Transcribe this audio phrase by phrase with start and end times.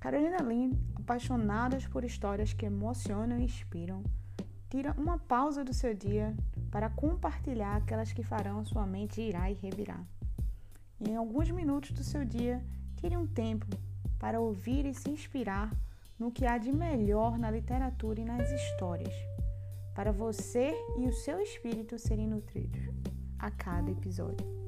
[0.00, 4.02] Carolina Lynn, apaixonadas por histórias que emocionam e inspiram,
[4.68, 6.34] tira uma pausa do seu dia
[6.70, 10.04] para compartilhar aquelas que farão sua mente irá e revirar.
[11.00, 12.62] E em alguns minutos do seu dia,
[12.96, 13.66] tire um tempo
[14.18, 15.70] para ouvir e se inspirar
[16.18, 19.14] no que há de melhor na literatura e nas histórias,
[19.94, 22.88] para você e o seu espírito serem nutridos
[23.38, 24.65] a cada episódio.